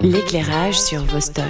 L'éclairage 0.00 0.80
sur 0.80 1.02
Vostok. 1.04 1.44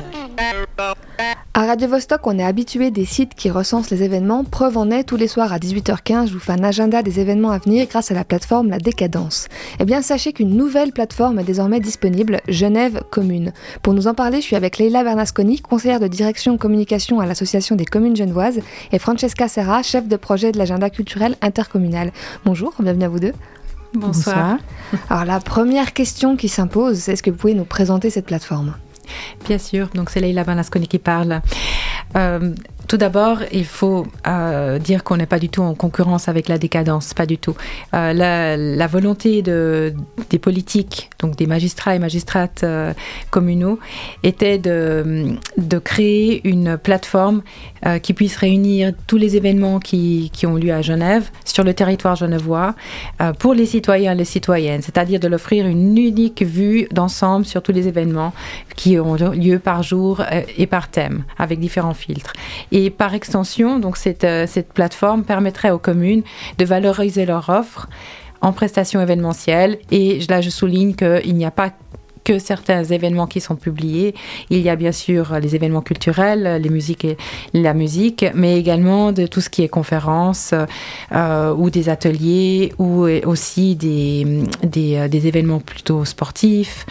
À 1.52 1.66
Radio 1.66 1.86
Vostok, 1.86 2.26
on 2.26 2.38
est 2.38 2.44
habitué 2.44 2.90
des 2.90 3.04
sites 3.04 3.34
qui 3.34 3.50
recensent 3.50 3.90
les 3.90 4.02
événements. 4.02 4.42
Preuve 4.42 4.78
en 4.78 4.90
est, 4.90 5.04
tous 5.04 5.16
les 5.16 5.28
soirs 5.28 5.52
à 5.52 5.58
18h15, 5.58 6.28
je 6.28 6.32
vous 6.32 6.38
fais 6.38 6.52
un 6.52 6.64
agenda 6.64 7.02
des 7.02 7.20
événements 7.20 7.50
à 7.50 7.58
venir 7.58 7.86
grâce 7.86 8.10
à 8.10 8.14
la 8.14 8.24
plateforme 8.24 8.70
La 8.70 8.78
Décadence. 8.78 9.48
Eh 9.80 9.84
bien, 9.84 10.00
sachez 10.00 10.32
qu'une 10.32 10.56
nouvelle 10.56 10.92
plateforme 10.92 11.38
est 11.40 11.44
désormais 11.44 11.80
disponible, 11.80 12.40
Genève 12.48 13.02
Commune. 13.10 13.52
Pour 13.82 13.92
nous 13.92 14.06
en 14.06 14.14
parler, 14.14 14.40
je 14.40 14.46
suis 14.46 14.56
avec 14.56 14.78
Leila 14.78 15.04
Bernasconi, 15.04 15.60
conseillère 15.60 16.00
de 16.00 16.08
direction 16.08 16.56
communication 16.56 17.20
à 17.20 17.26
l'Association 17.26 17.76
des 17.76 17.84
communes 17.84 18.16
genevoises, 18.16 18.60
et 18.92 18.98
Francesca 18.98 19.46
Serra, 19.46 19.82
chef 19.82 20.08
de 20.08 20.16
projet 20.16 20.52
de 20.52 20.58
l'agenda 20.58 20.88
culturel 20.88 21.36
intercommunal. 21.42 22.12
Bonjour, 22.46 22.72
bienvenue 22.78 23.04
à 23.04 23.08
vous 23.10 23.20
deux. 23.20 23.34
Bonsoir. 23.94 24.58
Alors, 25.10 25.24
la 25.24 25.40
première 25.40 25.92
question 25.92 26.36
qui 26.36 26.48
s'impose, 26.48 26.98
c'est 26.98 27.12
est-ce 27.12 27.22
que 27.22 27.30
vous 27.30 27.36
pouvez 27.36 27.54
nous 27.54 27.64
présenter 27.64 28.10
cette 28.10 28.26
plateforme? 28.26 28.74
Bien 29.46 29.58
sûr, 29.58 29.88
donc 29.94 30.10
c'est 30.10 30.20
Leila 30.20 30.44
Banasconi 30.44 30.86
qui 30.86 30.98
parle. 30.98 31.40
Euh, 32.16 32.54
tout 32.88 32.96
d'abord, 32.96 33.40
il 33.52 33.66
faut 33.66 34.06
euh, 34.26 34.78
dire 34.78 35.04
qu'on 35.04 35.18
n'est 35.18 35.26
pas 35.26 35.38
du 35.38 35.50
tout 35.50 35.60
en 35.60 35.74
concurrence 35.74 36.26
avec 36.26 36.48
la 36.48 36.56
décadence, 36.56 37.12
pas 37.12 37.26
du 37.26 37.36
tout. 37.36 37.54
Euh, 37.92 38.14
la, 38.14 38.86
volonté 38.86 39.42
de, 39.42 39.92
des 40.30 40.38
politiques, 40.38 41.10
donc 41.18 41.36
des 41.36 41.46
magistrats 41.46 41.94
et 41.94 41.98
magistrates 41.98 42.64
euh, 42.64 42.94
communaux, 43.30 43.78
était 44.22 44.56
de, 44.56 45.36
créer 45.84 46.40
une 46.48 46.78
plateforme 46.78 47.42
qui 48.02 48.12
puisse 48.12 48.36
réunir 48.36 48.92
tous 49.06 49.18
les 49.18 49.36
événements 49.36 49.78
qui, 49.78 50.30
ont 50.44 50.56
lieu 50.56 50.72
à 50.72 50.82
Genève, 50.82 51.30
sur 51.44 51.62
le 51.62 51.74
territoire 51.74 52.16
genevois, 52.16 52.74
pour 53.38 53.54
les 53.54 53.66
citoyens 53.66 54.12
et 54.12 54.16
les 54.16 54.24
citoyennes, 54.24 54.82
c'est-à-dire 54.82 55.20
de 55.20 55.28
l'offrir 55.28 55.66
une 55.66 55.96
unique 55.96 56.42
vue 56.42 56.88
d'ensemble 56.90 57.46
sur 57.46 57.62
tous 57.62 57.70
les 57.70 57.86
événements 57.86 58.32
qui 58.74 58.98
ont 58.98 59.14
lieu 59.14 59.60
par 59.60 59.84
jour 59.84 60.22
et 60.56 60.66
par 60.66 60.88
thème, 60.88 61.22
avec 61.38 61.60
différents 61.60 61.94
filtres. 61.94 62.32
Par 62.90 63.14
extension, 63.14 63.78
donc 63.78 63.96
cette, 63.96 64.24
euh, 64.24 64.46
cette 64.46 64.72
plateforme 64.72 65.24
permettrait 65.24 65.70
aux 65.70 65.78
communes 65.78 66.22
de 66.58 66.64
valoriser 66.64 67.26
leur 67.26 67.48
offre 67.48 67.88
en 68.40 68.52
prestations 68.52 69.00
événementielles. 69.00 69.78
Et 69.90 70.20
là, 70.28 70.40
je 70.40 70.50
souligne 70.50 70.94
qu'il 70.94 71.34
n'y 71.34 71.44
a 71.44 71.50
pas 71.50 71.72
que 72.24 72.38
certains 72.38 72.84
événements 72.84 73.26
qui 73.26 73.40
sont 73.40 73.56
publiés. 73.56 74.14
Il 74.50 74.60
y 74.60 74.68
a 74.68 74.76
bien 74.76 74.92
sûr 74.92 75.38
les 75.40 75.54
événements 75.54 75.80
culturels, 75.80 76.46
et 76.46 77.16
la 77.54 77.74
musique, 77.74 78.26
mais 78.34 78.58
également 78.58 79.14
tout 79.14 79.40
ce 79.40 79.48
qui 79.48 79.62
est 79.62 79.68
conférences 79.68 80.52
euh, 81.12 81.54
ou 81.54 81.70
des 81.70 81.88
ateliers 81.88 82.74
ou 82.78 83.06
aussi 83.24 83.76
des, 83.76 84.44
des, 84.62 84.96
euh, 84.96 85.08
événements 85.08 85.60
plutôt 85.60 86.04
sportifs 86.04 86.84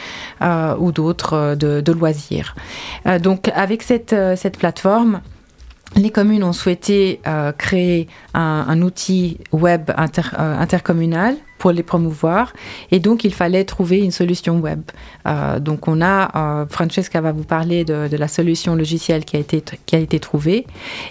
ou 0.79 0.91
d'autres 0.91 1.55
de, 1.55 1.81
de, 1.81 1.91
loisirs. 1.91 2.55
donc 3.21 3.49
avec 3.53 3.83
cette, 3.83 4.15
cette 4.35 4.57
plateforme, 4.57 5.21
les 5.95 6.09
communes 6.11 6.43
ont 6.43 6.53
souhaité 6.53 7.19
euh, 7.27 7.51
créer 7.51 8.07
un, 8.33 8.81
outil 8.81 9.39
web 9.51 9.89
euh, 9.89 10.59
intercommunal 10.59 11.35
pour 11.57 11.71
les 11.71 11.83
promouvoir. 11.83 12.53
Et 12.91 12.99
donc, 12.99 13.23
il 13.23 13.33
fallait 13.33 13.63
trouver 13.63 13.99
une 13.99 14.11
solution 14.11 14.59
web. 14.59 14.81
Euh, 15.27 15.59
donc, 15.59 15.87
on 15.87 16.01
a, 16.01 16.65
Francesca 16.69 17.21
va 17.21 17.31
vous 17.31 17.43
parler 17.43 17.83
de, 17.83 18.15
la 18.17 18.27
solution 18.27 18.75
logicielle 18.75 19.25
qui 19.25 19.35
a, 19.35 19.39
été, 19.39 19.63
qui 19.85 19.95
a 19.95 19.99
été 19.99 20.19
trouvée. 20.19 20.65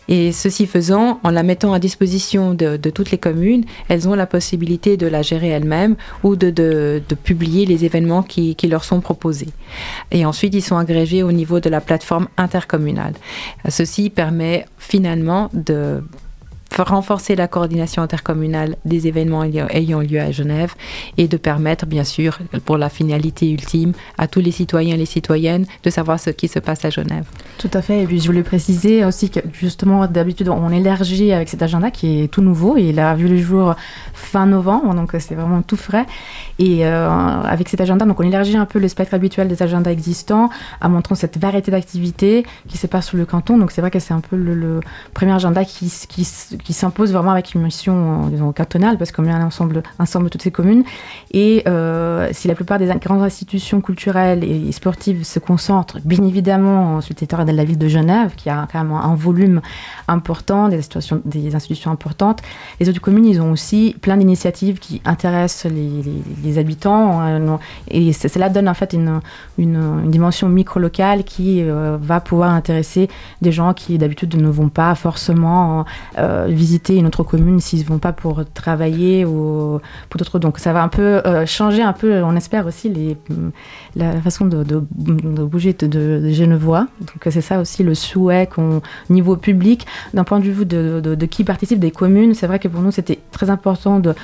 Et 0.09 0.33
ceci 0.33 0.67
faisant, 0.67 1.21
en 1.23 1.31
la 1.31 1.43
mettant 1.43 1.73
à 1.73 1.79
disposition 1.79 2.55
de, 2.55 2.77
toutes 2.91 3.11
les 3.11 3.19
communes, 3.19 3.65
elles 3.89 4.09
ont 4.09 4.15
la 4.15 4.27
possibilité 4.27 4.97
de 4.97 5.07
la 5.07 5.23
gérer 5.23 5.49
elles-mêmes 5.49 5.97
ou 6.23 6.37
de, 6.37 6.51
de, 6.51 7.03
publier 7.25 7.67
les 7.67 7.85
événements 7.85 8.23
qui, 8.23 8.55
qui, 8.55 8.69
leur 8.69 8.85
sont 8.85 9.01
proposés. 9.01 9.49
Et 10.11 10.25
ensuite, 10.25 10.55
ils 10.55 10.63
sont 10.63 10.77
agrégés 10.77 11.23
au 11.23 11.33
niveau 11.33 11.61
de 11.61 11.69
la 11.69 11.81
plateforme 11.81 12.29
intercommunale. 12.37 13.15
Ceci 13.69 14.11
permet 14.11 14.67
finalement 14.79 15.51
de 15.53 16.03
renforcer 16.83 17.37
la 17.37 17.49
coordination 17.49 18.03
intercommunale 18.03 18.77
des 18.85 19.07
événements 19.07 19.45
ayant 19.45 20.01
lieu 20.01 20.21
à 20.21 20.31
Genève 20.31 20.75
et 21.17 21.29
de 21.29 21.37
permettre, 21.37 21.87
bien 21.87 22.05
sûr, 22.05 22.39
pour 22.65 22.79
la 22.79 22.89
finalité 22.89 23.51
ultime, 23.51 23.93
à 24.19 24.29
tous 24.29 24.41
les 24.41 24.51
citoyens 24.51 24.95
et 24.95 24.99
les 24.99 25.07
citoyennes 25.07 25.67
de 25.83 25.91
savoir 25.91 26.21
ce 26.21 26.31
qui 26.31 26.49
se 26.49 26.59
passe 26.59 26.85
à 26.85 26.91
Genève. 26.91 27.25
Tout 27.59 27.71
à 27.73 27.83
fait. 27.83 28.03
Et 28.03 28.07
puis 28.07 28.21
je 28.21 28.27
voulais 28.27 28.43
préciser 28.43 29.05
aussi 29.05 29.31
que 29.31 29.41
justement, 29.53 30.07
d'habitude, 30.07 30.49
on 30.49 30.71
élargit 30.71 31.33
avec 31.33 31.49
cet 31.49 31.63
agenda 31.63 31.91
qui 31.91 32.23
est 32.23 32.29
tout 32.29 32.43
nouveau 32.43 32.77
il 32.77 32.99
a 33.01 33.15
vu 33.15 33.29
le 33.29 33.39
jour 33.39 33.75
fin 34.15 34.47
novembre, 34.47 34.95
donc 34.95 35.15
c'est 35.19 35.35
vraiment 35.35 35.63
tout 35.63 35.77
frais. 35.77 36.07
Et 36.59 36.87
euh, 36.87 37.09
avec 37.09 37.69
cet 37.69 37.81
agenda, 37.81 38.05
donc 38.05 38.19
on 38.21 38.23
élargit 38.23 38.57
un 38.57 38.65
peu 38.65 38.79
le 38.79 38.89
spectre 38.89 39.15
habituel 39.15 39.49
des 39.49 39.63
agendas 39.63 39.91
existants 39.91 40.51
en 40.81 40.89
montrant 40.89 41.15
cette 41.15 41.39
variété 41.39 41.71
d'activités 41.71 42.47
qui 42.69 42.79
se 42.79 42.87
passe 42.87 43.09
sur 43.09 43.17
le 43.17 43.27
canton. 43.27 43.59
Donc 43.59 43.71
c'est 43.71 43.81
vrai 43.81 43.91
que 43.91 43.99
c'est 43.99 44.15
un 44.15 44.21
peu 44.21 44.37
le, 44.37 44.81
premier 45.15 45.33
agenda 45.33 45.65
qui, 45.65 45.93
qui, 46.09 46.66
qui 46.67 46.73
s'impose 46.73 47.13
vraiment 47.13 47.31
avec 47.31 47.55
une 47.55 47.63
mission 47.63 48.27
disons, 48.27 48.51
cantonale, 48.51 48.99
parce 48.99 49.13
qu'on 49.13 49.23
met 49.23 49.31
un 49.31 49.47
ensemble, 49.47 49.85
ensemble 50.01 50.31
toutes 50.31 50.43
ces 50.43 50.51
communes. 50.51 50.83
Et 51.31 51.63
euh, 51.69 52.29
si 52.33 52.49
la 52.49 52.57
plupart 52.57 52.81
des 52.81 52.87
grandes 53.01 53.23
institutions 53.23 53.81
culturelles 53.81 54.43
et 54.43 54.73
sportives 54.73 55.23
se 55.23 55.39
concentrent, 55.39 55.99
bien 56.05 56.25
évidemment, 56.25 57.01
sur 57.01 57.13
le 57.13 57.19
territoire 57.19 57.45
de 57.45 57.53
la 57.53 57.63
ville 57.63 57.79
de 57.79 57.87
Genève, 57.87 58.35
qui 58.37 58.51
a 58.51 58.67
quand 58.73 58.83
même 58.83 58.91
un 58.91 59.15
volume 59.15 59.61
important, 60.09 60.69
des 60.69 60.79
institutions, 60.79 61.23
des 61.25 61.55
institutions 61.55 61.93
importantes, 61.93 62.43
les 62.81 62.89
autres 62.89 63.01
communes, 63.01 63.27
ils 63.27 63.41
ont 63.41 63.53
aussi 63.53 63.95
plein 64.01 64.17
d'initiatives 64.17 64.81
qui 64.81 65.01
intéressent 65.05 65.71
les, 65.73 66.59
habitants. 66.59 67.21
Euh, 67.23 67.57
et 67.93 68.13
cela 68.13 68.49
donne 68.49 68.69
en 68.69 68.75
fait 68.75 68.93
une, 68.93 69.21
une, 69.57 70.11
dimension 70.11 70.49
micro-locale 70.49 71.23
qui 71.23 71.63
euh, 71.63 71.97
va 72.01 72.19
pouvoir 72.19 72.51
intéresser 72.51 73.09
des 73.41 73.53
gens 73.53 73.73
qui 73.73 73.99
d'habitude 73.99 74.35
ne 74.35 74.49
vont 74.49 74.69
pas 74.69 74.97
forcément 74.97 75.85
visiter 76.57 76.97
une 76.97 77.07
autre 77.07 77.23
commune 77.23 77.61
s'ils 77.61 77.81
ne 77.81 77.85
vont 77.85 77.99
pas 77.99 78.13
pour 78.13 78.45
travailler 78.53 79.25
ou 79.25 79.81
pour 80.09 80.19
d'autres. 80.19 80.39
Donc 80.39 80.59
ça 80.59 80.73
va 80.73 80.83
un 80.83 80.89
peu 80.89 81.03
euh, 81.27 81.47
changer 81.47 81.83
un 81.83 81.93
peu, 81.93 82.23
on 82.23 82.35
espère 82.37 82.67
aussi, 82.67 82.89
les, 82.89 83.17
la 83.95 84.21
façon 84.21 84.47
de, 84.47 84.65
de, 84.65 84.79
bouger 84.79 85.73
de, 85.73 85.87
de, 85.87 86.31
Genevois. 86.31 86.87
Donc 87.01 87.33
c'est 87.33 87.41
ça 87.41 87.61
aussi 87.61 87.83
le 87.83 87.95
souhait 87.95 88.49
qu'on, 88.53 88.83
niveau 89.11 89.37
public, 89.37 89.87
d'un 90.15 90.25
point 90.25 90.41
de 90.41 90.45
vue 90.45 90.67
de, 90.67 91.27
qui 91.27 91.45
participe 91.45 91.79
des 91.79 91.91
communes, 91.91 92.35
c'est 92.35 92.47
vrai 92.47 92.59
que 92.59 92.69
pour 92.69 92.81
nous 92.81 92.91
c'était 92.91 93.19
très 93.31 93.51
important 93.51 94.01
de, 94.01 94.15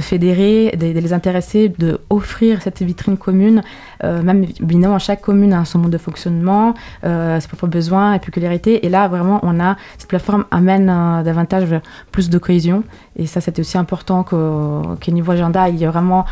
fédérer, 0.00 0.76
de, 0.78 0.86
les 0.86 1.12
intéresser, 1.12 1.68
de 1.68 2.00
offrir 2.10 2.62
cette 2.62 2.82
vitrine 2.82 3.16
commune. 3.16 3.62
Euh, 4.02 4.22
même 4.22 4.44
évidemment 4.62 4.98
chaque 4.98 5.20
commune 5.20 5.52
a 5.52 5.64
son 5.64 5.78
mode 5.78 5.90
de 5.90 5.98
fonctionnement, 5.98 6.74
euh, 7.04 7.38
ses 7.40 7.48
propres 7.48 7.66
besoins 7.66 8.14
et 8.14 8.18
peculiarités. 8.18 8.86
Et 8.86 8.88
là 8.88 9.08
vraiment 9.08 9.40
on 9.42 9.60
a 9.60 9.76
cette 9.98 10.08
plateforme 10.08 10.44
amène 10.50 10.86
davantage 11.24 11.79
plus 12.12 12.30
de 12.30 12.38
cohésion. 12.38 12.84
Et 13.16 13.26
ça, 13.26 13.40
c'était 13.40 13.60
aussi 13.60 13.78
important 13.78 14.22
qu'au 14.22 14.96
niveau 15.08 15.32
agenda, 15.32 15.68
il 15.68 15.76
y 15.76 15.84
a 15.84 15.90
vraiment, 15.90 16.24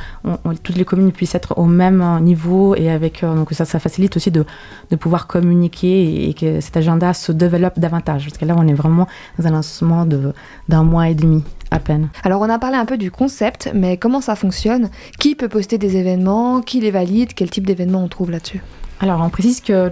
toutes 0.63 0.77
les 0.77 0.85
communes 0.85 1.13
puissent 1.13 1.35
être 1.35 1.59
au 1.59 1.65
même 1.65 2.05
niveau 2.23 2.75
et 2.75 2.91
avec, 2.91 3.23
euh, 3.23 3.35
donc 3.35 3.53
ça, 3.53 3.65
ça 3.65 3.79
facilite 3.79 4.17
aussi 4.17 4.31
de, 4.31 4.45
de 4.91 4.97
pouvoir 4.97 5.27
communiquer 5.27 6.29
et, 6.29 6.35
que 6.35 6.61
cet 6.61 6.77
agenda 6.77 7.13
se 7.13 7.33
développe 7.33 7.79
davantage. 7.79 8.27
Parce 8.27 8.39
que 8.39 8.45
là, 8.45 8.55
on 8.57 8.67
est 8.67 8.75
vraiment 8.75 9.07
dans 9.39 9.47
un 9.47 9.51
lancement 9.51 10.07
d'un 10.69 10.83
mois 10.83 11.09
et 11.09 11.15
demi 11.15 11.45
à 11.71 11.79
peine. 11.79 12.09
Alors 12.25 12.41
on 12.41 12.49
a 12.49 12.59
parlé 12.59 12.77
un 12.77 12.87
peu 12.87 12.97
du 12.97 13.11
concept, 13.11 13.71
mais 13.75 13.97
comment 13.97 14.21
ça 14.21 14.35
fonctionne? 14.37 14.89
Qui 15.19 15.35
peut 15.35 15.49
poster 15.49 15.79
des 15.79 15.97
événements? 15.97 16.63
Qui 16.63 16.81
les 16.81 16.91
valide? 16.91 17.35
Quel 17.35 17.51
type 17.51 17.67
d'événements 17.67 18.03
on 18.03 18.09
trouve 18.09 18.31
là-dessus? 18.31 18.63
Alors, 19.01 19.21
on 19.21 19.29
précise 19.29 19.61
que 19.61 19.89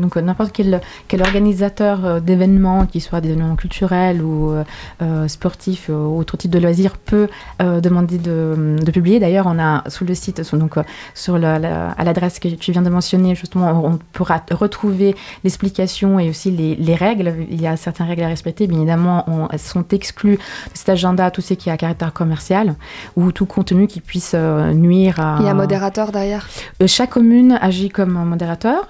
donc 0.00 0.16
n'importe 0.16 0.52
quel, 0.52 0.80
quel, 1.06 1.20
organisateur 1.20 2.04
euh, 2.04 2.20
d'événements, 2.20 2.86
qui 2.86 3.00
soit 3.00 3.20
des 3.20 3.30
événements 3.30 3.56
culturels 3.56 4.22
ou 4.22 4.52
euh, 4.52 4.64
euh, 5.02 5.28
sportifs 5.28 5.90
ou 5.90 6.18
autre 6.18 6.36
type 6.38 6.50
de 6.50 6.58
loisirs, 6.58 6.96
peut 6.96 7.28
demander 7.60 8.18
de, 8.18 8.76
de 8.82 8.90
publier. 8.90 9.20
D'ailleurs, 9.20 9.46
on 9.46 9.58
a 9.58 9.88
sous 9.88 10.04
le 10.04 10.14
site, 10.14 10.40
donc 10.54 10.76
sur 11.14 11.38
la, 11.38 11.90
à 11.90 12.04
l'adresse 12.04 12.38
que 12.38 12.48
tu 12.48 12.72
viens 12.72 12.82
de 12.82 12.90
mentionner, 12.90 13.34
justement, 13.34 13.84
on 13.84 13.98
pourra 14.12 14.42
retrouver 14.50 15.14
l'explication 15.44 16.18
et 16.18 16.30
aussi 16.30 16.50
les, 16.50 16.74
les, 16.76 16.94
règles. 16.94 17.34
Il 17.50 17.60
y 17.60 17.66
a 17.66 17.76
certaines 17.76 18.06
règles 18.06 18.22
à 18.22 18.28
respecter. 18.28 18.66
Bien 18.66 18.78
évidemment, 18.78 19.24
on, 19.28 19.48
elles 19.48 19.58
sont 19.58 19.86
exclues 19.88 20.36
de 20.36 20.74
cet 20.74 20.88
agenda 20.88 21.30
tout 21.30 21.40
ce 21.40 21.54
qui 21.54 21.70
à 21.70 21.76
caractère 21.76 22.12
commercial 22.12 22.74
ou 23.16 23.32
tout 23.32 23.46
contenu 23.46 23.86
qui 23.86 24.00
puisse 24.00 24.34
nuire 24.34 25.20
à. 25.20 25.36
Il 25.40 25.46
y 25.46 25.48
a 25.48 25.52
un 25.52 25.54
modérateur 25.54 26.12
derrière? 26.12 26.48
chaque 26.86 27.10
commune 27.10 27.58
agit 27.60 27.88
comme 27.88 28.16
un 28.16 28.24
modérateur, 28.24 28.37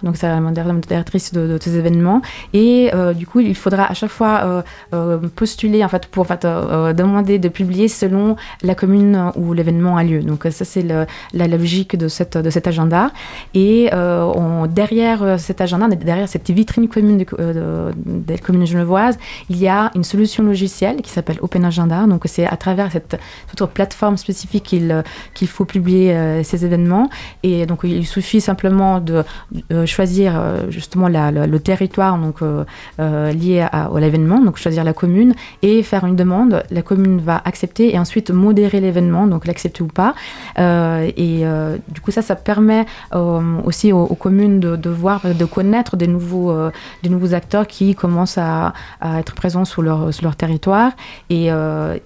donc 0.03 0.17
c'est 0.17 0.29
la 0.29 0.41
modératrice 0.41 1.33
de, 1.33 1.47
de, 1.47 1.59
ces 1.61 1.77
événements. 1.77 2.23
Et 2.53 2.91
euh, 2.95 3.13
du 3.13 3.27
coup, 3.27 3.41
il 3.41 3.55
faudra 3.55 3.85
à 3.91 3.95
chaque 3.95 4.11
fois 4.11 4.41
euh, 4.45 4.63
euh, 4.95 5.19
postuler, 5.35 5.85
en 5.85 5.89
fait, 5.89 6.07
pour 6.07 6.23
en 6.23 6.25
fait, 6.25 6.45
demander 6.45 7.39
de 7.39 7.49
publier 7.49 7.89
selon 7.89 8.37
la 8.63 8.75
commune 8.75 9.33
où 9.37 9.53
l'événement 9.53 9.97
a 9.97 10.05
lieu. 10.05 10.23
Donc 10.23 10.47
ça, 10.51 10.65
c'est 10.65 10.83
la, 10.83 11.07
logique 11.49 11.97
de, 11.97 12.09
cette, 12.09 12.37
de 12.37 12.51
cet 12.51 12.67
agenda. 12.67 13.11
Et 13.55 13.91
derrière 14.71 15.39
cet 15.39 15.61
agenda, 15.61 15.89
derrière 15.89 16.29
cette 16.29 16.51
vitrine 16.51 16.89
commune 16.89 17.25
des 17.97 18.39
communes 18.39 18.67
genevoises, 18.67 19.19
il 19.49 19.59
y 19.59 19.69
a 19.69 19.91
une 19.95 20.05
solution 20.05 20.43
logicielle 20.45 21.03
qui 21.03 21.11
s'appelle 21.11 21.39
Open 21.43 21.65
Agenda. 21.65 22.07
Donc 22.07 22.23
c'est 22.27 22.47
à 22.47 22.57
travers 22.57 22.91
cette, 22.93 23.19
plateforme 23.75 24.17
spécifique 24.17 24.65
qu'il 24.65 25.03
qu'il 25.35 25.49
faut 25.49 25.65
publier 25.65 26.43
ces 26.45 26.65
événements. 26.65 27.09
Et 27.43 27.67
donc 27.67 27.81
il 27.85 28.07
suffit 28.07 28.41
simplement 28.41 29.01
de 29.01 29.25
choisir 29.87 30.41
justement 30.69 31.09
le 31.09 31.59
territoire 31.59 32.19
donc 32.19 32.41
lié 32.99 33.67
à, 33.73 33.91
l'événement, 33.99 34.41
donc 34.41 34.57
choisir 34.59 34.85
la 34.85 34.93
commune 34.93 35.35
et 35.63 35.83
faire 35.83 36.05
une 36.05 36.17
demande. 36.17 36.63
La 36.71 36.83
commune 36.83 37.21
va 37.21 37.41
accepter 37.45 37.95
et 37.95 37.99
ensuite 37.99 38.31
modérer 38.31 38.81
l'événement, 38.81 39.27
donc 39.27 39.47
l'accepter 39.47 39.83
ou 39.83 39.89
pas. 39.89 40.15
et 40.59 41.45
du 41.89 42.01
coup 42.01 42.11
ça, 42.11 42.23
ça 42.23 42.37
permet 42.37 42.87
aussi 43.13 43.93
aux, 43.93 44.07
communes 44.15 44.61
de, 44.61 44.91
voir, 44.91 45.23
de 45.25 45.45
connaître 45.45 45.97
des 45.97 46.07
nouveaux, 46.07 46.55
des 47.03 47.09
nouveaux 47.09 47.35
acteurs 47.35 47.67
qui 47.67 47.95
commencent 47.95 48.39
à, 48.39 48.73
être 49.19 49.35
présents 49.35 49.65
sur 49.65 49.83
leur, 49.83 50.13
sur 50.13 50.25
leur 50.25 50.37
territoire. 50.37 50.93
Et, 51.31 51.49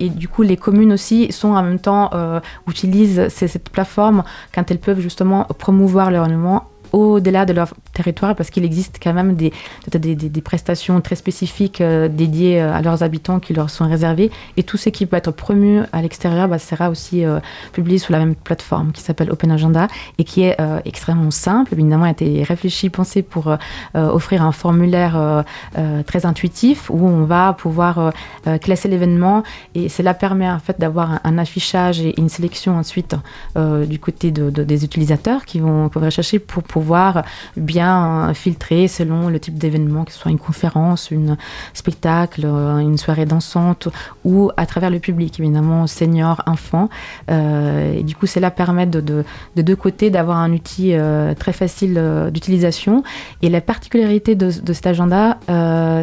et, 0.00 0.08
du 0.08 0.28
coup, 0.28 0.42
les 0.42 0.56
communes 0.56 0.92
aussi 0.92 1.32
sont 1.32 1.50
en 1.50 1.62
même 1.62 1.78
temps 1.78 2.10
utilisent 2.68 3.28
cette 3.28 3.68
plateforme 3.70 4.22
quand 4.54 4.70
elles 4.70 4.78
peuvent 4.78 5.00
justement 5.00 5.44
promouvoir 5.58 6.10
leur 6.10 6.28
mouvement 6.28 6.71
au-delà 6.92 7.44
de 7.46 7.52
leur 7.52 7.74
territoire 7.92 8.34
parce 8.36 8.50
qu'il 8.50 8.64
existe 8.64 8.98
quand 9.02 9.12
même 9.12 9.34
des, 9.34 9.52
des, 9.90 10.40
prestations 10.42 11.00
très 11.00 11.16
spécifiques 11.16 11.80
euh, 11.80 12.08
dédiées 12.08 12.60
euh, 12.60 12.74
à 12.74 12.82
leurs 12.82 13.02
habitants 13.02 13.40
qui 13.40 13.54
leur 13.54 13.70
sont 13.70 13.88
réservées. 13.88 14.30
Et 14.56 14.62
tout 14.62 14.76
ce 14.76 14.88
qui 14.90 15.06
peut 15.06 15.16
être 15.16 15.30
promu 15.30 15.80
à 15.92 16.02
l'extérieur 16.02 16.48
bah, 16.48 16.58
sera 16.58 16.90
aussi 16.90 17.24
euh, 17.24 17.40
publié 17.72 17.98
sur 17.98 18.12
la 18.12 18.18
même 18.18 18.34
plateforme 18.34 18.92
qui 18.92 19.02
s'appelle 19.02 19.30
Open 19.30 19.50
Agenda 19.50 19.88
et 20.18 20.24
qui 20.24 20.42
est 20.42 20.56
extrêmement 20.84 21.30
simple, 21.30 21.74
évidemment 21.74 22.04
a 22.04 22.10
été 22.10 22.42
réfléchi, 22.42 22.90
pensé 22.90 23.22
pour 23.22 23.56
offrir 23.94 24.42
un 24.42 24.52
formulaire 24.52 25.44
très 26.06 26.26
intuitif 26.26 26.90
où 26.90 27.06
on 27.06 27.24
va 27.24 27.52
pouvoir 27.52 28.12
classer 28.60 28.88
l'événement. 28.88 29.42
Et 29.74 29.88
cela 29.88 30.14
permet 30.14 30.48
en 30.48 30.58
fait 30.58 30.78
d'avoir 30.78 31.20
un, 31.24 31.38
affichage 31.38 32.00
et 32.00 32.18
une 32.20 32.28
sélection 32.28 32.76
ensuite 32.76 33.16
du 33.56 33.98
côté 33.98 34.30
de, 34.30 34.50
des 34.50 34.84
utilisateurs 34.84 35.44
qui 35.44 35.60
vont 35.60 35.88
pouvoir 35.88 36.06
rechercher 36.06 36.38
pour 36.38 36.62
pouvoir 36.62 36.81
bien 37.56 38.32
filtrer 38.34 38.88
selon 38.88 39.28
le 39.28 39.38
type 39.40 39.58
d'événement, 39.58 40.04
que 40.04 40.12
ce 40.12 40.18
soit 40.18 40.30
une 40.30 40.38
conférence, 40.38 41.10
un 41.12 41.36
spectacle, 41.74 42.42
euh, 42.44 42.78
une 42.78 42.98
soirée 42.98 43.26
dansante 43.26 43.88
ou 44.24 44.50
à 44.56 44.66
travers 44.66 44.90
le 44.90 44.98
public, 44.98 45.38
évidemment, 45.40 45.86
senior, 45.86 46.42
enfant. 46.46 46.88
Euh, 47.30 47.94
et 47.94 48.02
du 48.02 48.14
coup, 48.14 48.26
cela 48.26 48.50
permet 48.50 48.86
de, 48.86 49.00
de, 49.00 49.24
de 49.56 49.62
deux 49.62 49.76
côtés 49.76 50.10
d'avoir 50.10 50.38
un 50.38 50.52
outil 50.52 50.94
euh, 50.94 51.34
très 51.34 51.52
facile 51.52 52.00
d'utilisation. 52.32 53.02
Et 53.42 53.48
la 53.48 53.60
particularité 53.60 54.34
de 54.34 54.72
cet 54.72 54.86
agenda, 54.86 55.38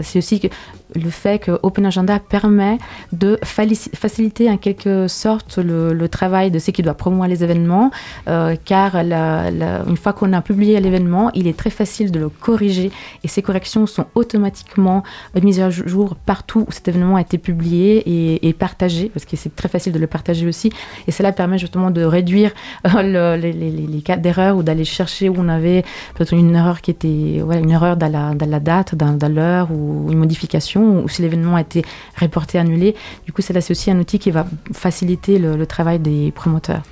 c'est 0.04 0.20
aussi 0.20 0.40
que 0.40 0.48
le 0.96 1.10
fait 1.10 1.40
que 1.40 1.60
Open 1.64 1.86
Agenda 1.86 2.20
permet 2.20 2.78
de 3.14 3.40
faciliter 3.44 4.50
en 4.50 4.58
quelque 4.58 5.08
sorte 5.08 5.58
le, 5.58 6.10
travail 6.10 6.50
de 6.50 6.58
ceux 6.58 6.72
qui 6.72 6.82
doivent 6.82 6.96
promouvoir 6.96 7.28
les 7.28 7.44
événements, 7.44 7.92
euh, 8.28 8.56
car 8.66 8.96
une 8.96 9.98
fois 9.98 10.14
qu'on 10.14 10.34
a 10.34 10.42
publié 10.42 10.80
l'événement, 10.80 11.30
il 11.36 11.48
est 11.48 11.58
très 11.58 11.70
facile 11.70 12.12
de 12.12 12.20
le 12.20 12.30
corriger 12.30 12.92
et 13.24 13.28
ces 13.28 13.42
corrections 13.42 13.86
sont 13.86 14.08
automatiquement 14.16 15.04
mises 15.42 15.60
à 15.60 15.70
jour 15.70 16.16
partout 16.26 16.66
où 16.68 16.72
cet 16.72 16.88
événement 16.88 17.18
a 17.18 17.22
été 17.22 17.38
publié 17.38 18.48
et, 18.48 18.54
partagé, 18.54 19.10
parce 19.10 19.26
que 19.26 19.36
c'est 19.36 19.56
très 19.56 19.70
facile 19.70 19.94
de 19.94 20.00
le 20.00 20.08
partager 20.08 20.48
aussi, 20.48 20.72
et 21.08 21.12
cela 21.12 21.32
permet 21.32 21.58
justement 21.58 21.92
de 21.92 22.04
réduire 22.04 22.52
euh, 22.96 23.38
les, 23.38 24.02
cas 24.02 24.18
d'erreur 24.18 24.58
ou 24.58 24.64
d'aller 24.64 24.86
chercher 24.86 25.30
où 25.30 25.36
on 25.38 25.50
avait 25.50 25.84
peut-être 26.16 26.34
une 26.34 26.56
erreur 26.56 26.82
qui 26.82 26.92
était 26.92 27.08
une 27.08 27.70
erreur 27.70 27.98
dans 27.98 28.12
la, 28.12 28.60
date, 28.60 28.96
dans 28.96 29.32
l'heure 29.32 29.72
ou 29.72 30.08
une 30.10 30.18
modification 30.18 30.79
ou 30.82 31.08
si 31.10 31.22
l'événement 31.22 31.56
a 31.56 31.62
été 31.62 31.84
reporté, 32.20 32.58
annulé. 32.58 32.96
Du 33.26 33.34
coup, 33.34 33.42
c'est 33.42 33.54
là, 33.54 33.62
aussi 33.70 33.92
un 33.92 34.00
outil 34.00 34.20
qui 34.20 34.32
va 34.32 34.46
faciliter 34.74 35.40
le 35.40 35.66
travail 35.66 36.00
des 36.00 36.32
promoteurs. 36.32 36.84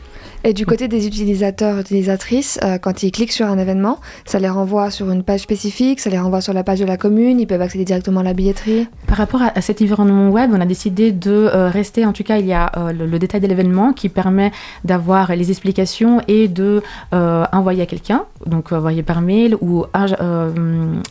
Et 0.48 0.54
du 0.54 0.66
côté 0.66 0.88
des 0.88 1.06
utilisateurs, 1.06 1.78
utilisatrices, 1.78 2.58
euh, 2.64 2.78
quand 2.78 3.04
ils 3.04 3.12
cliquent 3.12 3.34
sur 3.34 3.48
un 3.48 3.58
événement, 3.58 4.00
ça 4.24 4.40
les 4.40 4.48
renvoie 4.48 4.92
sur 4.92 5.12
une 5.12 5.22
page 5.22 5.42
spécifique, 5.42 6.00
ça 6.00 6.10
les 6.10 6.18
renvoie 6.18 6.40
sur 6.40 6.54
la 6.54 6.64
page 6.64 6.80
de 6.80 6.86
la 6.86 6.96
commune, 6.96 7.42
ils 7.42 7.48
peuvent 7.48 7.62
accéder 7.62 7.84
directement 7.84 8.22
à 8.22 8.24
la 8.24 8.32
billetterie. 8.32 8.88
Par 9.08 9.18
rapport 9.18 9.42
à, 9.42 9.60
cet 9.60 9.82
environnement 9.82 10.30
web, 10.30 10.52
on 10.54 10.62
a 10.62 10.66
décidé 10.66 11.12
de 11.12 11.32
euh, 11.32 11.68
rester, 11.68 12.06
en 12.06 12.14
tout 12.14 12.24
cas, 12.24 12.38
il 12.38 12.46
y 12.46 12.54
a 12.54 12.72
euh, 12.78 12.94
le, 12.94 13.20
détail 13.20 13.42
de 13.42 13.48
l'événement 13.48 13.92
qui 13.92 14.08
permet 14.08 14.54
d'avoir 14.86 15.36
les 15.36 15.52
explications 15.52 16.22
et 16.30 16.48
de 16.48 16.82
envoyer 17.12 17.82
à 17.82 17.86
quelqu'un, 17.86 18.24
donc 18.46 18.72
envoyer 18.72 19.04
par 19.04 19.20
mail 19.20 19.58
ou 19.60 19.84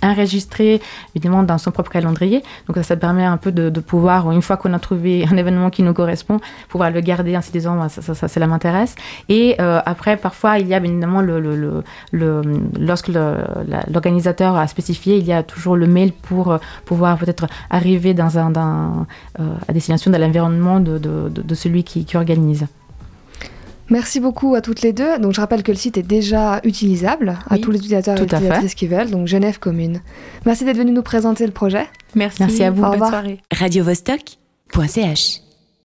enregistrer 0.02 0.80
évidemment 1.14 1.42
dans 1.42 1.58
son 1.58 1.72
propre 1.72 1.90
calendrier. 1.90 2.42
Donc 2.68 2.82
ça, 2.82 2.96
permet 2.96 3.24
un 3.24 3.36
peu 3.36 3.52
de, 3.52 3.80
pouvoir, 3.80 4.30
une 4.30 4.40
fois 4.40 4.56
qu'on 4.56 4.72
a 4.72 4.78
trouvé 4.78 5.26
un 5.30 5.36
événement 5.36 5.68
qui 5.68 5.82
nous 5.82 5.92
correspond, 5.92 6.40
pouvoir 6.70 6.90
le 6.90 7.02
garder 7.02 7.36
en 7.36 7.42
se 7.42 7.50
disant 7.50 7.76
bah, 7.76 7.90
ça, 7.90 8.00
ça, 8.00 8.14
ça, 8.14 8.28
cela 8.28 8.46
m'intéresse. 8.46 8.94
Et 9.28 9.56
euh, 9.60 9.80
après, 9.84 10.16
parfois, 10.16 10.58
il 10.58 10.68
y 10.68 10.74
a 10.74 10.78
évidemment, 10.78 11.20
le, 11.20 11.40
le, 11.40 11.82
le, 12.12 12.42
lorsque 12.78 13.08
l'organisateur 13.08 14.56
a 14.56 14.66
spécifié, 14.66 15.16
il 15.18 15.26
y 15.26 15.32
a 15.32 15.42
toujours 15.42 15.76
le 15.76 15.86
mail 15.86 16.12
pour 16.12 16.52
euh, 16.52 16.58
pouvoir 16.84 17.18
peut-être 17.18 17.46
arriver 17.70 18.14
dans 18.14 18.38
un, 18.38 18.50
dans, 18.50 19.06
euh, 19.40 19.48
à 19.68 19.72
destination 19.72 20.10
de 20.10 20.16
l'environnement 20.16 20.80
de, 20.80 20.98
de, 20.98 21.28
de, 21.28 21.54
celui 21.54 21.84
qui, 21.84 22.04
qui 22.04 22.16
organise. 22.16 22.66
Merci 23.88 24.18
beaucoup 24.18 24.54
à 24.56 24.60
toutes 24.60 24.82
les 24.82 24.92
deux. 24.92 25.18
Donc 25.18 25.32
je 25.32 25.40
rappelle 25.40 25.62
que 25.62 25.70
le 25.70 25.78
site 25.78 25.96
est 25.96 26.02
déjà 26.02 26.60
utilisable 26.64 27.38
à 27.48 27.58
tous 27.58 27.70
les 27.70 27.78
utilisateurs 27.78 28.18
et 28.18 28.22
utilisatrices 28.22 28.74
qui 28.74 28.88
veulent, 28.88 29.10
donc 29.10 29.28
Genève 29.28 29.58
Commune. 29.60 30.00
Merci 30.44 30.64
d'être 30.64 30.76
venu 30.78 30.90
nous 30.90 31.02
présenter 31.02 31.46
le 31.46 31.52
projet. 31.52 31.86
Merci, 32.14 32.38
Merci 32.42 32.64
à 32.64 32.70
vous. 32.70 32.82
Au 32.82 32.90
Bonne 32.90 33.08
soirée. 33.08 33.40
Radio 33.52 33.84
-Vostok 33.84 34.38